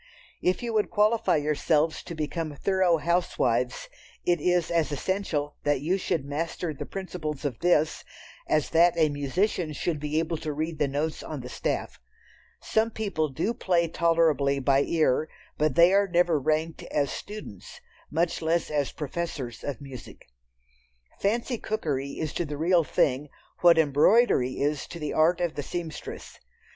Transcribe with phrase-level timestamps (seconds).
[0.41, 3.87] If you would qualify yourselves to become thorough housewives,
[4.25, 8.03] it is as essential that you should master the principles of this,
[8.49, 11.99] as that a musician should be able to read the notes on the staff.
[12.61, 15.29] Some people do play tolerably by ear,
[15.59, 17.79] but they are never ranked as students,
[18.09, 20.25] much less as professors of music.
[21.19, 23.29] "Fancy" cookery is to the real thing
[23.59, 26.39] what embroidery is to the art of the seamstress.